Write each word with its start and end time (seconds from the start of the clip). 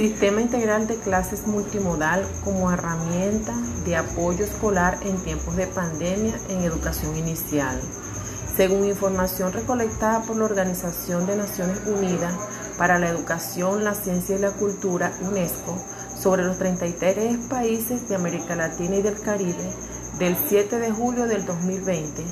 Sistema 0.00 0.40
integral 0.40 0.86
de 0.86 0.96
clases 0.96 1.46
multimodal 1.46 2.26
como 2.42 2.72
herramienta 2.72 3.52
de 3.84 3.96
apoyo 3.96 4.46
escolar 4.46 4.96
en 5.02 5.18
tiempos 5.18 5.56
de 5.56 5.66
pandemia 5.66 6.32
en 6.48 6.62
educación 6.62 7.18
inicial. 7.18 7.78
Según 8.56 8.86
información 8.86 9.52
recolectada 9.52 10.22
por 10.22 10.36
la 10.36 10.46
Organización 10.46 11.26
de 11.26 11.36
Naciones 11.36 11.80
Unidas 11.84 12.32
para 12.78 12.98
la 12.98 13.10
Educación, 13.10 13.84
la 13.84 13.92
Ciencia 13.92 14.36
y 14.36 14.38
la 14.38 14.52
Cultura, 14.52 15.12
UNESCO, 15.20 15.76
sobre 16.18 16.44
los 16.44 16.56
33 16.56 17.36
países 17.50 18.08
de 18.08 18.14
América 18.14 18.56
Latina 18.56 18.96
y 18.96 19.02
del 19.02 19.20
Caribe, 19.20 19.70
del 20.18 20.34
7 20.48 20.78
de 20.78 20.92
julio 20.92 21.26
del 21.26 21.44
2020, 21.44 22.24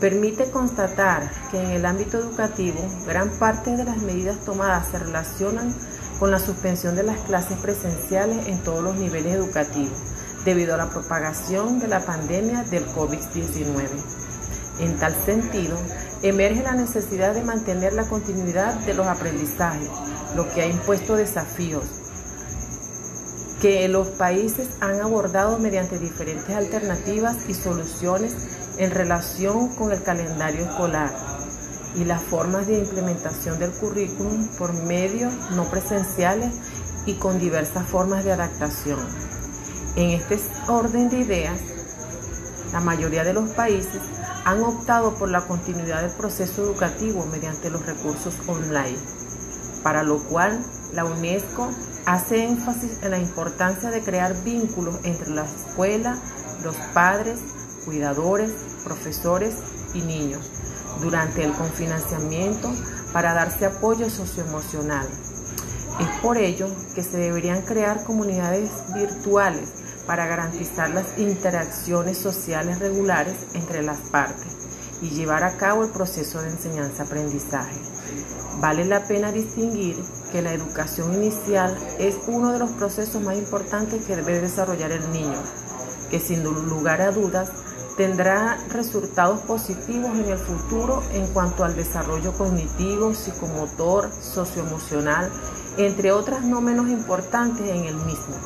permite 0.00 0.50
constatar 0.50 1.30
que 1.50 1.62
en 1.62 1.72
el 1.72 1.84
ámbito 1.84 2.16
educativo 2.16 2.80
gran 3.06 3.28
parte 3.28 3.76
de 3.76 3.84
las 3.84 3.98
medidas 3.98 4.38
tomadas 4.38 4.86
se 4.90 4.98
relacionan 4.98 5.74
con 6.20 6.30
la 6.30 6.38
suspensión 6.38 6.94
de 6.94 7.02
las 7.02 7.18
clases 7.20 7.58
presenciales 7.58 8.46
en 8.46 8.58
todos 8.62 8.84
los 8.84 8.94
niveles 8.96 9.34
educativos 9.34 9.98
debido 10.44 10.74
a 10.74 10.76
la 10.76 10.90
propagación 10.90 11.80
de 11.80 11.88
la 11.88 12.00
pandemia 12.00 12.62
del 12.64 12.86
COVID-19. 12.86 13.88
En 14.80 14.98
tal 14.98 15.14
sentido, 15.24 15.76
emerge 16.22 16.62
la 16.62 16.72
necesidad 16.72 17.34
de 17.34 17.42
mantener 17.42 17.94
la 17.94 18.04
continuidad 18.04 18.74
de 18.80 18.94
los 18.94 19.06
aprendizajes, 19.06 19.88
lo 20.36 20.48
que 20.50 20.62
ha 20.62 20.66
impuesto 20.66 21.16
desafíos 21.16 21.84
que 23.60 23.88
los 23.88 24.08
países 24.08 24.68
han 24.80 25.02
abordado 25.02 25.58
mediante 25.58 25.98
diferentes 25.98 26.54
alternativas 26.54 27.36
y 27.46 27.52
soluciones 27.52 28.34
en 28.78 28.90
relación 28.90 29.68
con 29.74 29.92
el 29.92 30.02
calendario 30.02 30.64
escolar 30.64 31.29
y 31.96 32.04
las 32.04 32.22
formas 32.22 32.66
de 32.66 32.78
implementación 32.78 33.58
del 33.58 33.70
currículum 33.72 34.46
por 34.58 34.72
medios 34.84 35.32
no 35.52 35.64
presenciales 35.64 36.54
y 37.06 37.14
con 37.14 37.38
diversas 37.38 37.86
formas 37.86 38.24
de 38.24 38.32
adaptación. 38.32 39.00
En 39.96 40.10
este 40.10 40.38
orden 40.68 41.10
de 41.10 41.18
ideas, 41.18 41.58
la 42.72 42.80
mayoría 42.80 43.24
de 43.24 43.32
los 43.32 43.50
países 43.50 44.00
han 44.44 44.62
optado 44.62 45.14
por 45.14 45.28
la 45.30 45.42
continuidad 45.42 46.02
del 46.02 46.12
proceso 46.12 46.62
educativo 46.62 47.26
mediante 47.26 47.70
los 47.70 47.84
recursos 47.84 48.34
online, 48.46 48.98
para 49.82 50.02
lo 50.02 50.18
cual 50.18 50.64
la 50.92 51.04
UNESCO 51.04 51.68
hace 52.06 52.44
énfasis 52.44 53.02
en 53.02 53.10
la 53.10 53.18
importancia 53.18 53.90
de 53.90 54.00
crear 54.00 54.34
vínculos 54.44 54.96
entre 55.02 55.30
la 55.30 55.44
escuela, 55.44 56.16
los 56.62 56.76
padres, 56.94 57.40
cuidadores, 57.84 58.52
profesores 58.84 59.54
y 59.94 60.02
niños 60.02 60.48
durante 61.00 61.44
el 61.44 61.52
confinanciamiento 61.52 62.70
para 63.12 63.34
darse 63.34 63.66
apoyo 63.66 64.10
socioemocional. 64.10 65.06
Es 66.00 66.08
por 66.22 66.38
ello 66.38 66.68
que 66.94 67.02
se 67.02 67.18
deberían 67.18 67.62
crear 67.62 68.04
comunidades 68.04 68.70
virtuales 68.94 69.68
para 70.06 70.26
garantizar 70.26 70.90
las 70.90 71.18
interacciones 71.18 72.18
sociales 72.18 72.78
regulares 72.78 73.36
entre 73.54 73.82
las 73.82 73.98
partes 73.98 74.46
y 75.02 75.10
llevar 75.10 75.44
a 75.44 75.56
cabo 75.56 75.84
el 75.84 75.90
proceso 75.90 76.40
de 76.42 76.50
enseñanza-aprendizaje. 76.50 77.78
Vale 78.60 78.84
la 78.84 79.04
pena 79.04 79.32
distinguir 79.32 79.96
que 80.32 80.42
la 80.42 80.52
educación 80.52 81.14
inicial 81.14 81.76
es 81.98 82.16
uno 82.26 82.52
de 82.52 82.58
los 82.58 82.70
procesos 82.72 83.22
más 83.22 83.36
importantes 83.36 84.04
que 84.04 84.16
debe 84.16 84.40
desarrollar 84.40 84.92
el 84.92 85.12
niño, 85.12 85.38
que 86.10 86.20
sin 86.20 86.42
lugar 86.42 87.00
a 87.00 87.12
dudas 87.12 87.50
tendrá 88.00 88.56
resultados 88.70 89.40
positivos 89.40 90.12
en 90.16 90.24
el 90.24 90.38
futuro 90.38 91.02
en 91.12 91.26
cuanto 91.34 91.64
al 91.64 91.76
desarrollo 91.76 92.32
cognitivo, 92.32 93.12
psicomotor, 93.12 94.10
socioemocional, 94.10 95.30
entre 95.76 96.10
otras 96.10 96.42
no 96.42 96.62
menos 96.62 96.88
importantes 96.88 97.68
en 97.68 97.84
el 97.84 97.96
mismo, 97.96 98.36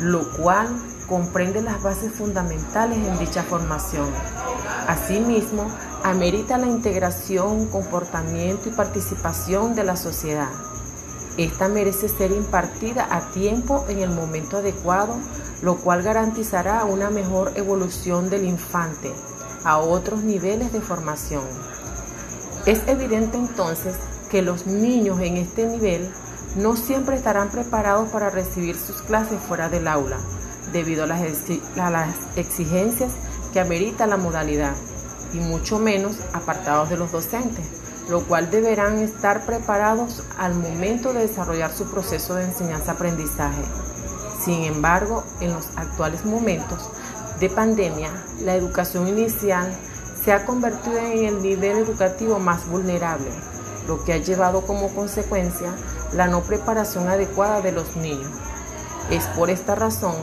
lo 0.00 0.30
cual 0.32 0.68
comprende 1.08 1.62
las 1.62 1.82
bases 1.82 2.12
fundamentales 2.12 2.98
en 2.98 3.18
dicha 3.18 3.42
formación. 3.42 4.10
Asimismo, 4.86 5.64
amerita 6.04 6.58
la 6.58 6.66
integración, 6.66 7.68
comportamiento 7.68 8.68
y 8.68 8.72
participación 8.72 9.74
de 9.74 9.84
la 9.84 9.96
sociedad. 9.96 10.50
Esta 11.40 11.68
merece 11.68 12.08
ser 12.08 12.32
impartida 12.32 13.08
a 13.10 13.30
tiempo 13.30 13.86
en 13.88 14.00
el 14.00 14.10
momento 14.10 14.58
adecuado 14.58 15.16
lo 15.62 15.76
cual 15.76 16.02
garantizará 16.02 16.84
una 16.84 17.10
mejor 17.10 17.52
evolución 17.56 18.30
del 18.30 18.44
infante 18.44 19.12
a 19.64 19.78
otros 19.78 20.22
niveles 20.22 20.72
de 20.72 20.80
formación. 20.80 21.44
Es 22.66 22.80
evidente 22.86 23.36
entonces 23.36 23.96
que 24.30 24.42
los 24.42 24.66
niños 24.66 25.20
en 25.20 25.36
este 25.36 25.66
nivel 25.66 26.08
no 26.56 26.76
siempre 26.76 27.16
estarán 27.16 27.50
preparados 27.50 28.08
para 28.10 28.30
recibir 28.30 28.76
sus 28.76 29.02
clases 29.02 29.40
fuera 29.40 29.68
del 29.68 29.88
aula, 29.88 30.18
debido 30.72 31.04
a 31.04 31.06
las, 31.06 32.14
exigencias 32.36 33.12
que 33.52 33.60
amerita 33.60 34.06
la 34.06 34.16
modalidad, 34.16 34.74
y 35.32 35.38
mucho 35.38 35.78
menos 35.78 36.16
apartados 36.32 36.90
de 36.90 36.96
los 36.96 37.12
docentes, 37.12 37.79
lo 38.10 38.24
cual 38.26 38.50
deberán 38.50 38.98
estar 38.98 39.46
preparados 39.46 40.24
al 40.36 40.54
momento 40.54 41.12
de 41.12 41.20
desarrollar 41.28 41.72
su 41.72 41.88
proceso 41.90 42.34
de 42.34 42.44
enseñanza-aprendizaje. 42.44 43.62
Sin 44.44 44.64
embargo, 44.64 45.22
en 45.40 45.52
los 45.52 45.68
actuales 45.76 46.24
momentos 46.24 46.90
de 47.38 47.48
pandemia, 47.48 48.10
la 48.40 48.56
educación 48.56 49.06
inicial 49.06 49.72
se 50.24 50.32
ha 50.32 50.44
convertido 50.44 50.98
en 50.98 51.24
el 51.24 51.42
nivel 51.42 51.78
educativo 51.78 52.38
más 52.38 52.66
vulnerable, 52.68 53.30
lo 53.86 54.04
que 54.04 54.12
ha 54.12 54.18
llevado 54.18 54.62
como 54.62 54.92
consecuencia 54.94 55.72
la 56.12 56.26
no 56.26 56.42
preparación 56.42 57.08
adecuada 57.08 57.60
de 57.60 57.72
los 57.72 57.96
niños. 57.96 58.30
Es 59.10 59.26
por 59.28 59.50
esta 59.50 59.74
razón 59.74 60.16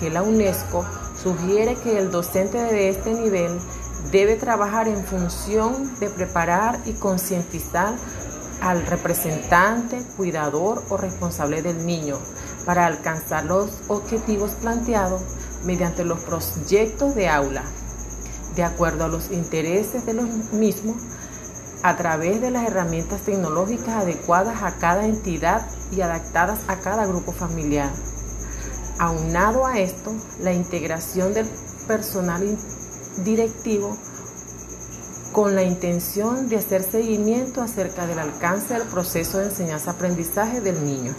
que 0.00 0.10
la 0.10 0.22
UNESCO 0.22 0.84
sugiere 1.20 1.76
que 1.76 1.98
el 1.98 2.10
docente 2.10 2.58
de 2.58 2.88
este 2.88 3.12
nivel 3.12 3.58
debe 4.10 4.36
trabajar 4.36 4.88
en 4.88 5.04
función 5.04 5.98
de 6.00 6.08
preparar 6.10 6.80
y 6.84 6.92
concientizar 6.92 7.94
al 8.60 8.86
representante, 8.86 10.02
cuidador 10.16 10.82
o 10.88 10.96
responsable 10.96 11.62
del 11.62 11.84
niño 11.84 12.16
para 12.64 12.86
alcanzar 12.86 13.44
los 13.44 13.70
objetivos 13.88 14.52
planteados 14.52 15.22
mediante 15.64 16.04
los 16.04 16.20
proyectos 16.20 17.14
de 17.14 17.28
aula, 17.28 17.62
de 18.54 18.64
acuerdo 18.64 19.04
a 19.04 19.08
los 19.08 19.30
intereses 19.30 20.06
de 20.06 20.14
los 20.14 20.52
mismos, 20.52 20.96
a 21.82 21.96
través 21.96 22.40
de 22.40 22.50
las 22.50 22.66
herramientas 22.66 23.22
tecnológicas 23.22 24.02
adecuadas 24.02 24.62
a 24.62 24.76
cada 24.78 25.06
entidad 25.06 25.66
y 25.90 26.00
adaptadas 26.00 26.60
a 26.68 26.76
cada 26.76 27.06
grupo 27.06 27.32
familiar. 27.32 27.90
Aunado 28.98 29.66
a 29.66 29.80
esto, 29.80 30.12
la 30.40 30.52
integración 30.52 31.34
del 31.34 31.48
personal 31.88 32.56
directivo 33.18 33.96
con 35.32 35.54
la 35.54 35.62
intención 35.62 36.48
de 36.48 36.56
hacer 36.56 36.82
seguimiento 36.82 37.62
acerca 37.62 38.06
del 38.06 38.18
alcance 38.18 38.74
del 38.74 38.86
proceso 38.86 39.38
de 39.38 39.46
enseñanza-aprendizaje 39.46 40.60
del 40.60 40.84
niño. 40.84 41.14